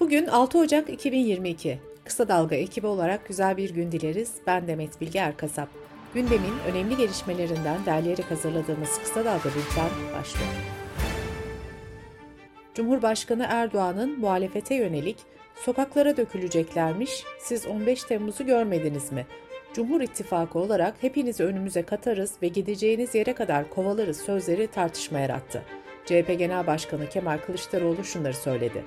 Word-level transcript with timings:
Bugün 0.00 0.26
6 0.26 0.58
Ocak 0.58 0.90
2022. 0.90 1.78
Kısa 2.04 2.28
Dalga 2.28 2.56
ekibi 2.56 2.86
olarak 2.86 3.28
güzel 3.28 3.56
bir 3.56 3.70
gün 3.74 3.92
dileriz. 3.92 4.34
Ben 4.46 4.68
Demet 4.68 5.00
Bilge 5.00 5.18
Erkasap. 5.18 5.68
Gündemin 6.14 6.52
önemli 6.68 6.96
gelişmelerinden 6.96 7.86
derleyerek 7.86 8.30
hazırladığımız 8.30 8.98
Kısa 8.98 9.24
Dalga 9.24 9.48
Bülten 9.48 9.90
başlıyor. 10.18 10.52
Cumhurbaşkanı 12.74 13.46
Erdoğan'ın 13.48 14.20
muhalefete 14.20 14.74
yönelik 14.74 15.16
sokaklara 15.54 16.16
döküleceklermiş, 16.16 17.24
siz 17.38 17.66
15 17.66 18.04
Temmuz'u 18.04 18.46
görmediniz 18.46 19.12
mi? 19.12 19.26
Cumhur 19.72 20.00
İttifakı 20.00 20.58
olarak 20.58 20.94
hepinizi 21.00 21.44
önümüze 21.44 21.82
katarız 21.82 22.32
ve 22.42 22.48
gideceğiniz 22.48 23.14
yere 23.14 23.32
kadar 23.32 23.70
kovalarız 23.70 24.16
sözleri 24.16 24.66
tartışma 24.66 25.18
yarattı. 25.18 25.62
CHP 26.06 26.38
Genel 26.38 26.66
Başkanı 26.66 27.08
Kemal 27.08 27.38
Kılıçdaroğlu 27.38 28.04
şunları 28.04 28.34
söyledi. 28.34 28.84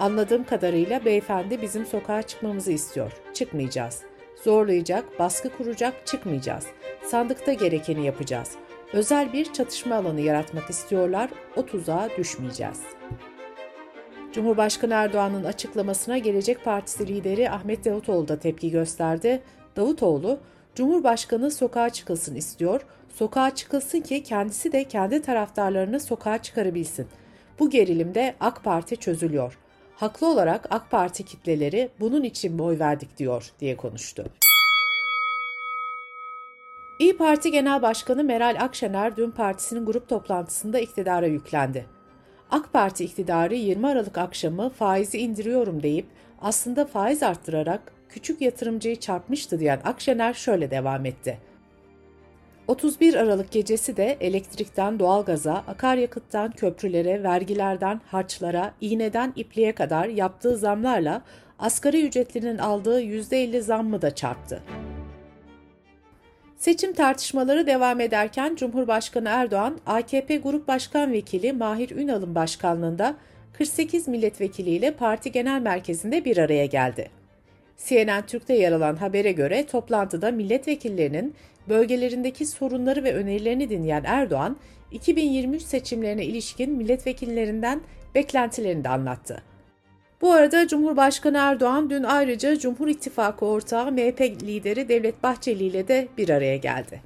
Anladığım 0.00 0.44
kadarıyla 0.44 1.04
beyefendi 1.04 1.62
bizim 1.62 1.86
sokağa 1.86 2.22
çıkmamızı 2.22 2.72
istiyor. 2.72 3.12
Çıkmayacağız. 3.34 4.02
Zorlayacak, 4.44 5.18
baskı 5.18 5.56
kuracak, 5.56 6.06
çıkmayacağız. 6.06 6.66
Sandıkta 7.02 7.52
gerekeni 7.52 8.06
yapacağız. 8.06 8.50
Özel 8.92 9.32
bir 9.32 9.52
çatışma 9.52 9.94
alanı 9.94 10.20
yaratmak 10.20 10.70
istiyorlar, 10.70 11.30
o 11.56 11.66
tuzağa 11.66 12.08
düşmeyeceğiz. 12.18 12.80
Cumhurbaşkanı 14.32 14.94
Erdoğan'ın 14.94 15.44
açıklamasına 15.44 16.18
Gelecek 16.18 16.64
Partisi 16.64 17.06
lideri 17.06 17.50
Ahmet 17.50 17.84
Davutoğlu 17.84 18.28
da 18.28 18.38
tepki 18.38 18.70
gösterdi. 18.70 19.42
Davutoğlu, 19.76 20.38
Cumhurbaşkanı 20.74 21.50
sokağa 21.50 21.90
çıkılsın 21.90 22.34
istiyor, 22.34 22.80
sokağa 23.14 23.54
çıkılsın 23.54 24.00
ki 24.00 24.22
kendisi 24.22 24.72
de 24.72 24.84
kendi 24.84 25.22
taraftarlarını 25.22 26.00
sokağa 26.00 26.42
çıkarabilsin. 26.42 27.06
Bu 27.58 27.70
gerilimde 27.70 28.34
AK 28.40 28.64
Parti 28.64 28.96
çözülüyor. 28.96 29.58
Haklı 29.96 30.26
olarak 30.26 30.66
AK 30.70 30.90
Parti 30.90 31.24
kitleleri 31.24 31.90
bunun 32.00 32.22
için 32.22 32.54
mi 32.54 32.62
oy 32.62 32.78
verdik 32.78 33.18
diyor 33.18 33.52
diye 33.60 33.76
konuştu. 33.76 34.24
İyi 36.98 37.16
Parti 37.16 37.50
Genel 37.50 37.82
Başkanı 37.82 38.24
Meral 38.24 38.56
Akşener 38.60 39.16
dün 39.16 39.30
partisinin 39.30 39.86
grup 39.86 40.08
toplantısında 40.08 40.78
iktidara 40.78 41.26
yüklendi. 41.26 41.86
AK 42.50 42.72
Parti 42.72 43.04
iktidarı 43.04 43.54
20 43.54 43.86
Aralık 43.86 44.18
akşamı 44.18 44.70
faizi 44.70 45.18
indiriyorum 45.18 45.82
deyip 45.82 46.06
aslında 46.40 46.84
faiz 46.84 47.22
arttırarak 47.22 47.92
küçük 48.08 48.40
yatırımcıyı 48.40 49.00
çarpmıştı 49.00 49.60
diyen 49.60 49.80
Akşener 49.84 50.34
şöyle 50.34 50.70
devam 50.70 51.06
etti. 51.06 51.38
31 52.68 53.14
Aralık 53.14 53.50
gecesi 53.50 53.96
de 53.96 54.16
elektrikten 54.20 54.98
doğalgaza, 54.98 55.64
akaryakıttan 55.68 56.50
köprülere, 56.50 57.22
vergilerden 57.22 58.00
harçlara, 58.06 58.74
iğneden 58.80 59.32
ipliğe 59.36 59.72
kadar 59.72 60.08
yaptığı 60.08 60.56
zamlarla 60.56 61.22
asgari 61.58 62.06
ücretlinin 62.06 62.58
aldığı 62.58 63.02
%50 63.02 63.60
zammı 63.60 64.02
da 64.02 64.14
çarptı. 64.14 64.62
Seçim 66.56 66.92
tartışmaları 66.92 67.66
devam 67.66 68.00
ederken 68.00 68.54
Cumhurbaşkanı 68.54 69.28
Erdoğan, 69.28 69.78
AKP 69.86 70.36
Grup 70.36 70.68
Başkan 70.68 71.12
Vekili 71.12 71.52
Mahir 71.52 71.90
Ünal'ın 71.90 72.34
başkanlığında 72.34 73.16
48 73.52 74.08
milletvekiliyle 74.08 74.90
parti 74.90 75.32
genel 75.32 75.60
merkezinde 75.60 76.24
bir 76.24 76.38
araya 76.38 76.66
geldi. 76.66 77.23
CNN 77.78 78.26
Türk'te 78.26 78.54
yer 78.54 78.72
alan 78.72 78.96
habere 78.96 79.32
göre 79.32 79.66
toplantıda 79.66 80.30
milletvekillerinin 80.30 81.34
bölgelerindeki 81.68 82.46
sorunları 82.46 83.04
ve 83.04 83.14
önerilerini 83.14 83.70
dinleyen 83.70 84.04
Erdoğan, 84.06 84.56
2023 84.92 85.62
seçimlerine 85.62 86.24
ilişkin 86.24 86.72
milletvekillerinden 86.72 87.80
beklentilerini 88.14 88.84
de 88.84 88.88
anlattı. 88.88 89.42
Bu 90.20 90.32
arada 90.32 90.68
Cumhurbaşkanı 90.68 91.38
Erdoğan 91.38 91.90
dün 91.90 92.02
ayrıca 92.02 92.58
Cumhur 92.58 92.88
İttifakı 92.88 93.46
ortağı 93.46 93.92
MHP 93.92 94.20
lideri 94.20 94.88
Devlet 94.88 95.22
Bahçeli 95.22 95.64
ile 95.64 95.88
de 95.88 96.08
bir 96.18 96.28
araya 96.28 96.56
geldi. 96.56 97.00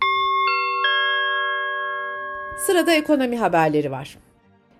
Sırada 2.59 2.93
ekonomi 2.93 3.37
haberleri 3.37 3.91
var. 3.91 4.19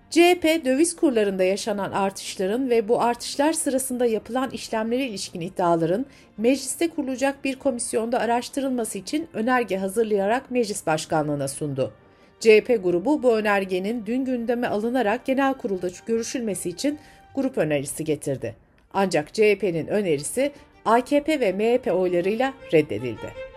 CHP 0.09 0.65
döviz 0.65 0.95
kurlarında 0.95 1.43
yaşanan 1.43 1.91
artışların 1.91 2.69
ve 2.69 2.87
bu 2.87 3.01
artışlar 3.01 3.53
sırasında 3.53 4.05
yapılan 4.05 4.49
işlemlere 4.49 5.05
ilişkin 5.05 5.41
iddiaların 5.41 6.05
mecliste 6.37 6.89
kurulacak 6.89 7.43
bir 7.43 7.59
komisyonda 7.59 8.19
araştırılması 8.19 8.97
için 8.97 9.27
önerge 9.33 9.77
hazırlayarak 9.77 10.51
meclis 10.51 10.85
başkanlığına 10.87 11.47
sundu. 11.47 11.93
CHP 12.39 12.79
grubu 12.83 13.23
bu 13.23 13.37
önergenin 13.37 14.05
dün 14.05 14.25
gündeme 14.25 14.67
alınarak 14.67 15.25
genel 15.25 15.53
kurulda 15.53 15.87
görüşülmesi 16.05 16.69
için 16.69 16.99
grup 17.35 17.57
önerisi 17.57 18.03
getirdi. 18.03 18.55
Ancak 18.93 19.33
CHP'nin 19.33 19.87
önerisi 19.87 20.51
AKP 20.85 21.39
ve 21.39 21.51
MHP 21.51 21.93
oylarıyla 21.93 22.53
reddedildi. 22.73 23.48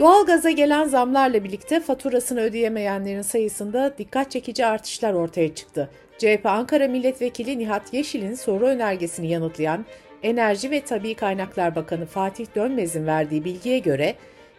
Doğalgaza 0.00 0.50
gelen 0.50 0.84
zamlarla 0.84 1.44
birlikte 1.44 1.80
faturasını 1.80 2.40
ödeyemeyenlerin 2.40 3.22
sayısında 3.22 3.94
dikkat 3.98 4.30
çekici 4.30 4.66
artışlar 4.66 5.12
ortaya 5.12 5.54
çıktı. 5.54 5.90
CHP 6.18 6.46
Ankara 6.46 6.88
Milletvekili 6.88 7.58
Nihat 7.58 7.94
Yeşil'in 7.94 8.34
soru 8.34 8.66
önergesini 8.66 9.30
yanıtlayan 9.30 9.84
Enerji 10.22 10.70
ve 10.70 10.80
Tabi 10.80 11.14
Kaynaklar 11.14 11.76
Bakanı 11.76 12.06
Fatih 12.06 12.46
Dönmez'in 12.56 13.06
verdiği 13.06 13.44
bilgiye 13.44 13.78
göre 13.78 14.14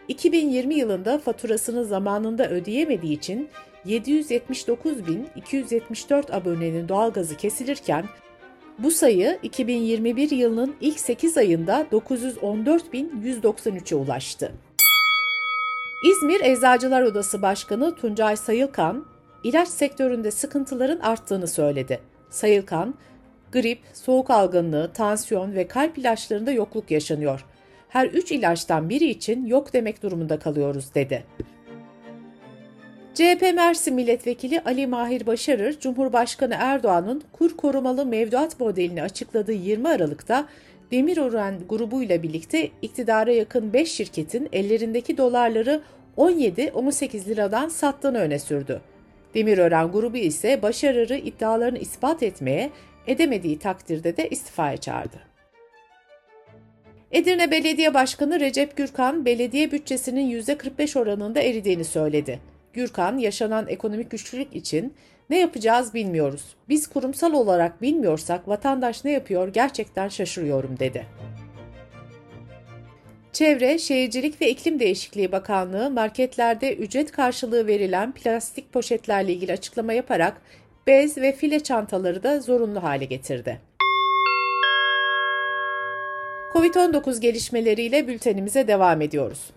2020 0.08 0.74
yılında 0.74 1.18
faturasını 1.18 1.84
zamanında 1.84 2.50
ödeyemediği 2.50 3.16
için 3.16 3.48
779.274 3.86 6.36
abonenin 6.36 6.88
doğalgazı 6.88 7.36
kesilirken 7.36 8.04
bu 8.78 8.90
sayı 8.90 9.38
2021 9.42 10.30
yılının 10.30 10.74
ilk 10.80 11.00
8 11.00 11.36
ayında 11.36 11.86
914.193'e 11.92 13.96
ulaştı. 13.96 14.52
İzmir 16.02 16.40
Eczacılar 16.40 17.02
Odası 17.02 17.42
Başkanı 17.42 17.94
Tuncay 17.94 18.36
Sayılkan, 18.36 19.06
ilaç 19.44 19.68
sektöründe 19.68 20.30
sıkıntıların 20.30 20.98
arttığını 20.98 21.48
söyledi. 21.48 22.00
Sayılkan, 22.30 22.94
grip, 23.52 23.78
soğuk 23.92 24.30
algınlığı, 24.30 24.92
tansiyon 24.92 25.54
ve 25.54 25.68
kalp 25.68 25.98
ilaçlarında 25.98 26.50
yokluk 26.50 26.90
yaşanıyor. 26.90 27.44
Her 27.88 28.06
üç 28.06 28.32
ilaçtan 28.32 28.88
biri 28.88 29.04
için 29.04 29.46
yok 29.46 29.72
demek 29.72 30.02
durumunda 30.02 30.38
kalıyoruz 30.38 30.94
dedi. 30.94 31.24
CHP 33.14 33.42
Mersin 33.54 33.94
Milletvekili 33.94 34.60
Ali 34.60 34.86
Mahir 34.86 35.26
Başarır, 35.26 35.80
Cumhurbaşkanı 35.80 36.54
Erdoğan'ın 36.58 37.22
kur 37.32 37.56
korumalı 37.56 38.06
mevduat 38.06 38.60
modelini 38.60 39.02
açıkladığı 39.02 39.52
20 39.52 39.88
Aralık'ta 39.88 40.48
Demirören 40.92 41.54
grubuyla 41.68 42.22
birlikte 42.22 42.70
iktidara 42.82 43.32
yakın 43.32 43.72
5 43.72 43.92
şirketin 43.92 44.48
ellerindeki 44.52 45.18
dolarları 45.18 45.82
17-18 46.16 47.26
liradan 47.26 47.68
sattığını 47.68 48.18
öne 48.18 48.38
sürdü. 48.38 48.80
Demirören 49.34 49.92
grubu 49.92 50.16
ise 50.16 50.62
başarılı 50.62 51.16
iddialarını 51.16 51.78
ispat 51.78 52.22
etmeye, 52.22 52.70
edemediği 53.06 53.58
takdirde 53.58 54.16
de 54.16 54.28
istifaya 54.28 54.76
çağırdı. 54.76 55.16
Edirne 57.12 57.50
Belediye 57.50 57.94
Başkanı 57.94 58.40
Recep 58.40 58.76
Gürkan, 58.76 59.24
belediye 59.24 59.72
bütçesinin 59.72 60.40
%45 60.40 60.98
oranında 60.98 61.40
eridiğini 61.40 61.84
söyledi. 61.84 62.40
Gürkan, 62.72 63.18
yaşanan 63.18 63.68
ekonomik 63.68 64.10
güçlülük 64.10 64.56
için 64.56 64.94
ne 65.32 65.38
yapacağız 65.38 65.94
bilmiyoruz. 65.94 66.42
Biz 66.68 66.86
kurumsal 66.86 67.32
olarak 67.32 67.82
bilmiyorsak 67.82 68.48
vatandaş 68.48 69.04
ne 69.04 69.10
yapıyor 69.10 69.48
gerçekten 69.48 70.08
şaşırıyorum 70.08 70.78
dedi. 70.78 71.06
Çevre, 73.32 73.78
Şehircilik 73.78 74.40
ve 74.40 74.50
İklim 74.50 74.80
Değişikliği 74.80 75.32
Bakanlığı 75.32 75.90
marketlerde 75.90 76.74
ücret 76.76 77.12
karşılığı 77.12 77.66
verilen 77.66 78.12
plastik 78.12 78.72
poşetlerle 78.72 79.32
ilgili 79.32 79.52
açıklama 79.52 79.92
yaparak 79.92 80.42
bez 80.86 81.18
ve 81.18 81.32
file 81.32 81.60
çantaları 81.60 82.22
da 82.22 82.40
zorunlu 82.40 82.82
hale 82.82 83.04
getirdi. 83.04 83.60
Covid-19 86.54 87.20
gelişmeleriyle 87.20 88.08
bültenimize 88.08 88.68
devam 88.68 89.00
ediyoruz. 89.00 89.50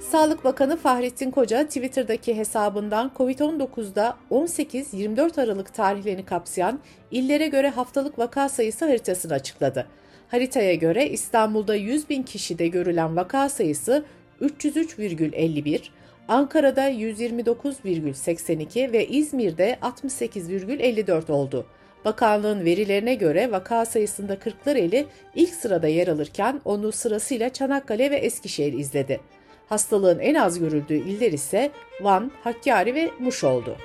Sağlık 0.00 0.44
Bakanı 0.44 0.76
Fahrettin 0.76 1.30
Koca 1.30 1.66
Twitter'daki 1.66 2.36
hesabından 2.36 3.10
COVID-19'da 3.16 4.16
18-24 4.30 5.42
Aralık 5.42 5.74
tarihlerini 5.74 6.24
kapsayan 6.24 6.80
illere 7.10 7.48
göre 7.48 7.68
haftalık 7.68 8.18
vaka 8.18 8.48
sayısı 8.48 8.84
haritasını 8.84 9.32
açıkladı. 9.32 9.86
Haritaya 10.28 10.74
göre 10.74 11.08
İstanbul'da 11.08 11.74
100 11.74 12.10
bin 12.10 12.22
kişide 12.22 12.68
görülen 12.68 13.16
vaka 13.16 13.48
sayısı 13.48 14.04
303,51, 14.40 15.80
Ankara'da 16.28 16.90
129,82 16.90 18.92
ve 18.92 19.06
İzmir'de 19.06 19.78
68,54 19.82 21.32
oldu. 21.32 21.66
Bakanlığın 22.04 22.64
verilerine 22.64 23.14
göre 23.14 23.52
vaka 23.52 23.86
sayısında 23.86 24.38
Kırklareli 24.38 25.06
ilk 25.34 25.54
sırada 25.54 25.88
yer 25.88 26.08
alırken 26.08 26.60
onu 26.64 26.92
sırasıyla 26.92 27.48
Çanakkale 27.48 28.10
ve 28.10 28.16
Eskişehir 28.16 28.72
izledi. 28.72 29.20
Hastalığın 29.68 30.18
en 30.18 30.34
az 30.34 30.58
görüldüğü 30.58 30.94
iller 30.94 31.32
ise 31.32 31.70
Van, 32.00 32.30
Hakkari 32.44 32.94
ve 32.94 33.10
Muş 33.18 33.44
oldu. 33.44 33.76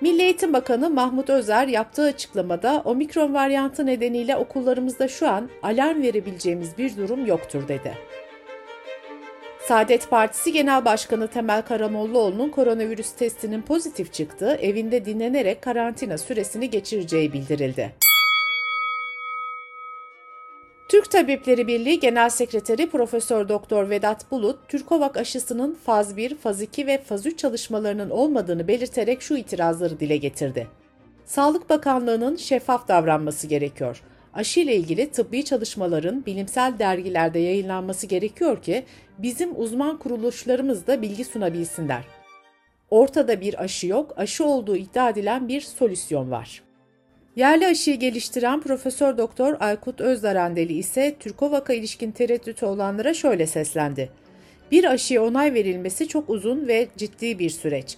Milli 0.00 0.22
Eğitim 0.22 0.52
Bakanı 0.52 0.90
Mahmut 0.90 1.30
Özer 1.30 1.68
yaptığı 1.68 2.02
açıklamada 2.02 2.82
omikron 2.84 3.34
varyantı 3.34 3.86
nedeniyle 3.86 4.36
okullarımızda 4.36 5.08
şu 5.08 5.28
an 5.28 5.48
alarm 5.62 6.02
verebileceğimiz 6.02 6.78
bir 6.78 6.96
durum 6.96 7.26
yoktur 7.26 7.68
dedi. 7.68 7.98
Saadet 9.68 10.10
Partisi 10.10 10.52
Genel 10.52 10.84
Başkanı 10.84 11.28
Temel 11.28 11.62
Karamollaoğlu'nun 11.62 12.48
koronavirüs 12.48 13.12
testinin 13.12 13.62
pozitif 13.62 14.12
çıktığı, 14.12 14.54
evinde 14.54 15.04
dinlenerek 15.04 15.62
karantina 15.62 16.18
süresini 16.18 16.70
geçireceği 16.70 17.32
bildirildi. 17.32 17.92
Türk 20.92 21.10
Tabipleri 21.10 21.66
Birliği 21.66 22.00
Genel 22.00 22.28
Sekreteri 22.28 22.90
Profesör 22.90 23.48
Doktor 23.48 23.90
Vedat 23.90 24.30
Bulut, 24.30 24.68
Türkovak 24.68 25.16
aşısının 25.16 25.74
faz 25.74 26.16
1, 26.16 26.36
faz 26.36 26.62
2 26.62 26.86
ve 26.86 26.98
faz 26.98 27.26
3 27.26 27.38
çalışmalarının 27.38 28.10
olmadığını 28.10 28.68
belirterek 28.68 29.22
şu 29.22 29.36
itirazları 29.36 30.00
dile 30.00 30.16
getirdi. 30.16 30.68
Sağlık 31.24 31.70
Bakanlığı'nın 31.70 32.36
şeffaf 32.36 32.88
davranması 32.88 33.46
gerekiyor. 33.46 34.02
Aşı 34.34 34.60
ile 34.60 34.76
ilgili 34.76 35.10
tıbbi 35.10 35.44
çalışmaların 35.44 36.26
bilimsel 36.26 36.78
dergilerde 36.78 37.38
yayınlanması 37.38 38.06
gerekiyor 38.06 38.62
ki 38.62 38.84
bizim 39.18 39.60
uzman 39.60 39.98
kuruluşlarımız 39.98 40.86
da 40.86 41.02
bilgi 41.02 41.24
sunabilsinler. 41.24 42.04
Ortada 42.90 43.40
bir 43.40 43.62
aşı 43.62 43.86
yok, 43.86 44.14
aşı 44.16 44.44
olduğu 44.44 44.76
iddia 44.76 45.10
edilen 45.10 45.48
bir 45.48 45.60
solüsyon 45.60 46.30
var. 46.30 46.62
Yerli 47.36 47.66
aşıyı 47.66 47.96
geliştiren 47.96 48.60
Profesör 48.60 49.18
Doktor 49.18 49.56
Aykut 49.60 50.00
Özdarandeli 50.00 50.72
ise 50.72 51.16
Türkovak'a 51.20 51.72
ilişkin 51.72 52.10
tereddütü 52.10 52.66
olanlara 52.66 53.14
şöyle 53.14 53.46
seslendi. 53.46 54.10
Bir 54.70 54.84
aşıya 54.84 55.24
onay 55.24 55.54
verilmesi 55.54 56.08
çok 56.08 56.30
uzun 56.30 56.68
ve 56.68 56.88
ciddi 56.96 57.38
bir 57.38 57.50
süreç. 57.50 57.96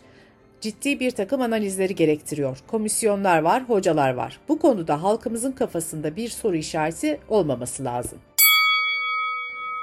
Ciddi 0.60 1.00
bir 1.00 1.10
takım 1.10 1.42
analizleri 1.42 1.94
gerektiriyor. 1.94 2.58
Komisyonlar 2.66 3.38
var, 3.38 3.62
hocalar 3.69 4.14
var. 4.14 4.40
Bu 4.48 4.58
konuda 4.58 5.02
halkımızın 5.02 5.52
kafasında 5.52 6.16
bir 6.16 6.28
soru 6.28 6.56
işareti 6.56 7.20
olmaması 7.28 7.84
lazım. 7.84 8.19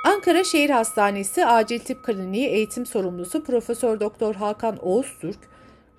Ankara 0.05 0.43
Şehir 0.43 0.69
Hastanesi 0.69 1.45
Acil 1.45 1.79
Tıp 1.79 2.03
Kliniği 2.03 2.47
eğitim 2.47 2.85
sorumlusu 2.85 3.43
Profesör 3.43 3.99
Doktor 3.99 4.35
Hakan 4.35 4.77
Oğuztürk, 4.77 5.50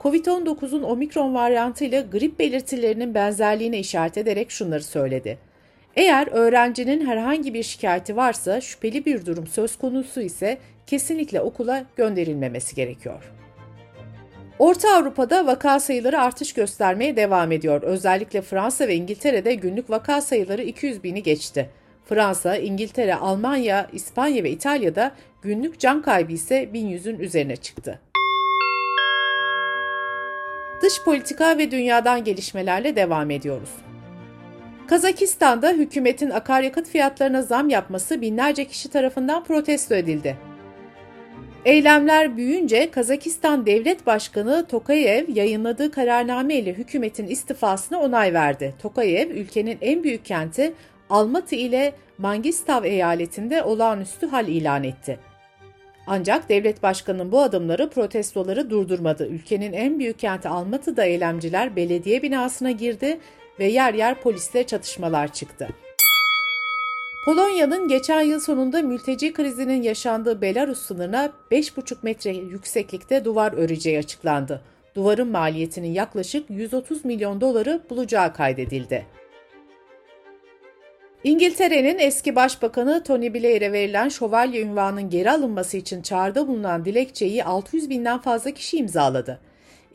COVID-19'un 0.02 0.82
omikron 0.82 1.34
varyantı 1.34 1.84
ile 1.84 2.04
grip 2.12 2.38
belirtilerinin 2.38 3.14
benzerliğine 3.14 3.78
işaret 3.78 4.18
ederek 4.18 4.50
şunları 4.50 4.82
söyledi. 4.82 5.38
Eğer 5.96 6.28
öğrencinin 6.32 7.06
herhangi 7.06 7.54
bir 7.54 7.62
şikayeti 7.62 8.16
varsa 8.16 8.60
şüpheli 8.60 9.04
bir 9.04 9.26
durum 9.26 9.46
söz 9.46 9.76
konusu 9.76 10.20
ise 10.20 10.58
kesinlikle 10.86 11.40
okula 11.40 11.84
gönderilmemesi 11.96 12.76
gerekiyor. 12.76 13.32
Orta 14.58 14.88
Avrupa'da 14.96 15.46
vaka 15.46 15.80
sayıları 15.80 16.20
artış 16.20 16.52
göstermeye 16.52 17.16
devam 17.16 17.52
ediyor. 17.52 17.82
Özellikle 17.82 18.42
Fransa 18.42 18.88
ve 18.88 18.94
İngiltere'de 18.94 19.54
günlük 19.54 19.90
vaka 19.90 20.20
sayıları 20.20 20.62
200 20.62 21.04
bini 21.04 21.22
geçti. 21.22 21.70
Fransa, 22.04 22.56
İngiltere, 22.56 23.14
Almanya, 23.14 23.86
İspanya 23.92 24.44
ve 24.44 24.50
İtalya'da 24.50 25.12
günlük 25.42 25.80
can 25.80 26.02
kaybı 26.02 26.32
ise 26.32 26.64
1100'ün 26.64 27.18
üzerine 27.18 27.56
çıktı. 27.56 28.00
Dış 30.82 31.04
politika 31.04 31.58
ve 31.58 31.70
dünyadan 31.70 32.24
gelişmelerle 32.24 32.96
devam 32.96 33.30
ediyoruz. 33.30 33.70
Kazakistan'da 34.86 35.70
hükümetin 35.70 36.30
akaryakıt 36.30 36.88
fiyatlarına 36.88 37.42
zam 37.42 37.68
yapması 37.68 38.20
binlerce 38.20 38.64
kişi 38.64 38.90
tarafından 38.90 39.44
protesto 39.44 39.94
edildi. 39.94 40.36
Eylemler 41.64 42.36
büyüyünce 42.36 42.90
Kazakistan 42.90 43.66
Devlet 43.66 44.06
Başkanı 44.06 44.66
Tokayev 44.66 45.28
yayınladığı 45.28 45.90
kararname 45.90 46.54
ile 46.54 46.72
hükümetin 46.72 47.26
istifasına 47.26 48.00
onay 48.00 48.34
verdi. 48.34 48.74
Tokayev 48.82 49.30
ülkenin 49.30 49.78
en 49.80 50.04
büyük 50.04 50.24
kenti 50.24 50.74
Almatı 51.10 51.54
ile 51.54 51.92
Mangistav 52.18 52.84
eyaletinde 52.84 53.62
olağanüstü 53.62 54.26
hal 54.26 54.48
ilan 54.48 54.84
etti. 54.84 55.18
Ancak 56.06 56.48
devlet 56.48 56.82
başkanının 56.82 57.32
bu 57.32 57.40
adımları 57.40 57.90
protestoları 57.90 58.70
durdurmadı. 58.70 59.26
Ülkenin 59.26 59.72
en 59.72 59.98
büyük 59.98 60.18
kenti 60.18 60.48
Almatı'da 60.48 61.04
eylemciler 61.04 61.76
belediye 61.76 62.22
binasına 62.22 62.70
girdi 62.70 63.20
ve 63.58 63.66
yer 63.66 63.94
yer 63.94 64.20
polisle 64.22 64.66
çatışmalar 64.66 65.32
çıktı. 65.32 65.68
Polonya'nın 67.24 67.88
geçen 67.88 68.20
yıl 68.20 68.40
sonunda 68.40 68.82
mülteci 68.82 69.32
krizinin 69.32 69.82
yaşandığı 69.82 70.42
Belarus 70.42 70.78
sınırına 70.78 71.32
5,5 71.50 71.96
metre 72.02 72.30
yükseklikte 72.30 73.24
duvar 73.24 73.52
öreceği 73.52 73.98
açıklandı. 73.98 74.62
Duvarın 74.94 75.28
maliyetinin 75.28 75.92
yaklaşık 75.92 76.50
130 76.50 77.04
milyon 77.04 77.40
doları 77.40 77.80
bulacağı 77.90 78.34
kaydedildi. 78.34 79.06
İngiltere'nin 81.24 81.98
eski 81.98 82.36
başbakanı 82.36 83.02
Tony 83.02 83.34
Blair'e 83.34 83.72
verilen 83.72 84.08
şövalye 84.08 84.62
ünvanının 84.62 85.10
geri 85.10 85.30
alınması 85.30 85.76
için 85.76 86.02
çağrıda 86.02 86.48
bulunan 86.48 86.84
dilekçeyi 86.84 87.44
600 87.44 87.90
binden 87.90 88.18
fazla 88.18 88.50
kişi 88.50 88.76
imzaladı. 88.76 89.40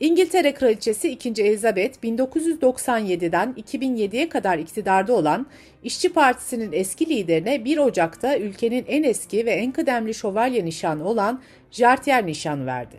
İngiltere 0.00 0.54
Kraliçesi 0.54 1.08
2. 1.08 1.28
Elizabeth 1.42 2.04
1997'den 2.04 3.54
2007'ye 3.58 4.28
kadar 4.28 4.58
iktidarda 4.58 5.12
olan 5.12 5.46
İşçi 5.82 6.12
Partisi'nin 6.12 6.72
eski 6.72 7.06
liderine 7.06 7.64
1 7.64 7.78
Ocak'ta 7.78 8.38
ülkenin 8.38 8.84
en 8.88 9.02
eski 9.02 9.46
ve 9.46 9.50
en 9.50 9.72
kıdemli 9.72 10.14
şövalye 10.14 10.64
nişanı 10.64 11.08
olan 11.08 11.42
Jartier 11.70 12.26
nişanı 12.26 12.66
verdi. 12.66 12.96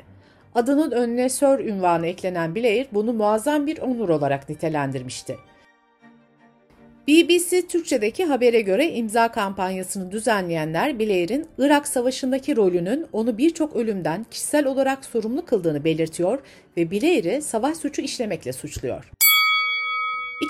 Adının 0.56 0.92
önüne 0.92 1.30
Sir 1.30 1.60
ünvanı 1.60 2.08
eklenen 2.08 2.56
Blair 2.56 2.88
bunu 2.94 3.14
muazzam 3.14 3.68
bir 3.68 3.78
onur 3.78 4.10
olarak 4.10 4.50
nitelendirmişti. 4.50 5.49
BBC 7.10 7.68
Türkçedeki 7.68 8.26
habere 8.26 8.62
göre 8.62 8.92
imza 8.92 9.32
kampanyasını 9.32 10.12
düzenleyenler 10.12 11.00
Blair'in 11.00 11.48
Irak 11.58 11.88
Savaşı'ndaki 11.88 12.56
rolünün 12.56 13.06
onu 13.14 13.38
birçok 13.38 13.76
ölümden 13.76 14.26
kişisel 14.32 14.66
olarak 14.66 15.06
sorumlu 15.06 15.46
kıldığını 15.46 15.84
belirtiyor 15.84 16.40
ve 16.78 16.92
Blair'i 16.92 17.42
savaş 17.42 17.78
suçu 17.78 18.02
işlemekle 18.02 18.54
suçluyor. 18.54 19.12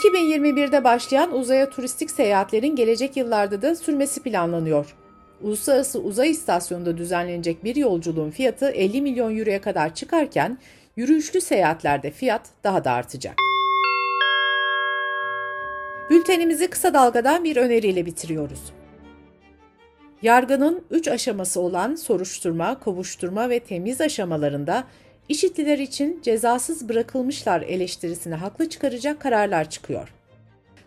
2021'de 0.03 0.83
başlayan 0.83 1.33
uzaya 1.33 1.69
turistik 1.69 2.11
seyahatlerin 2.11 2.75
gelecek 2.75 3.17
yıllarda 3.17 3.61
da 3.61 3.75
sürmesi 3.75 4.23
planlanıyor. 4.23 4.95
Uluslararası 5.41 5.99
Uzay 5.99 6.29
İstasyonu'nda 6.29 6.97
düzenlenecek 6.97 7.63
bir 7.63 7.75
yolculuğun 7.75 8.31
fiyatı 8.31 8.69
50 8.69 9.01
milyon 9.01 9.37
euroya 9.37 9.61
kadar 9.61 9.95
çıkarken 9.95 10.57
yürüyüşlü 10.95 11.41
seyahatlerde 11.41 12.11
fiyat 12.11 12.41
daha 12.63 12.83
da 12.83 12.91
artacak. 12.91 13.48
Bültenimizi 16.09 16.67
kısa 16.69 16.93
dalgadan 16.93 17.43
bir 17.43 17.57
öneriyle 17.57 18.05
bitiriyoruz. 18.05 18.73
Yargının 20.21 20.85
3 20.91 21.07
aşaması 21.07 21.61
olan 21.61 21.95
soruşturma, 21.95 22.79
kovuşturma 22.79 23.49
ve 23.49 23.59
temiz 23.59 24.01
aşamalarında 24.01 24.83
işitliler 25.29 25.77
için 25.79 26.21
cezasız 26.21 26.89
bırakılmışlar 26.89 27.61
eleştirisini 27.61 28.35
haklı 28.35 28.69
çıkaracak 28.69 29.21
kararlar 29.21 29.69
çıkıyor. 29.69 30.13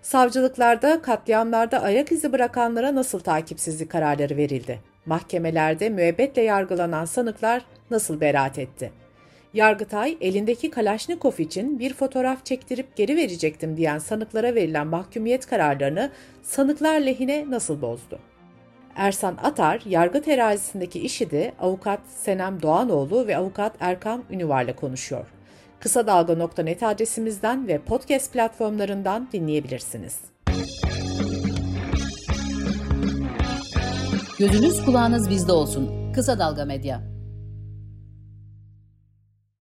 Savcılıklarda 0.02 1.02
katliamlarda 1.02 1.83
ayak 1.83 2.12
izi 2.12 2.33
bırakanlara 2.33 2.95
nasıl 2.95 3.21
takipsizlik 3.21 3.91
kararları 3.91 4.37
verildi? 4.37 4.81
Mahkemelerde 5.07 5.88
müebbetle 5.88 6.43
yargılanan 6.43 7.05
sanıklar 7.05 7.64
nasıl 7.91 8.21
beraat 8.21 8.59
etti? 8.59 9.02
Yargıtay 9.55 10.17
elindeki 10.21 10.71
Kalaşnikov 10.71 11.33
için 11.39 11.79
bir 11.79 11.95
fotoğraf 11.95 12.45
çektirip 12.45 12.97
geri 12.97 13.17
verecektim 13.17 13.77
diyen 13.77 13.99
sanıklara 13.99 14.55
verilen 14.55 14.87
mahkumiyet 14.87 15.47
kararlarını 15.47 16.11
sanıklar 16.43 17.01
lehine 17.01 17.51
nasıl 17.51 17.83
bozdu? 17.83 18.19
Ersan 18.97 19.37
Atar, 19.43 19.83
yargı 19.87 20.23
terazisindeki 20.23 21.01
işi 21.01 21.31
de 21.31 21.53
avukat 21.61 22.01
Senem 22.07 22.63
Doğanoğlu 22.63 23.27
ve 23.27 23.37
avukat 23.37 23.73
Erkan 23.81 24.25
Ünüvar'la 24.31 24.77
konuşuyor. 24.77 25.27
Kısa 25.81 26.07
Dalga.net 26.07 26.83
adresimizden 26.83 27.69
ve 27.69 27.79
podcast 27.79 28.33
platformlarından 28.33 29.29
dinleyebilirsiniz. 29.33 30.19
Gözünüz 34.39 34.85
kulağınız 34.85 35.31
bizde 35.31 35.53
olsun. 35.53 36.13
Kısa 36.13 36.39
Dalga 36.39 36.65
Medya. 36.65 37.12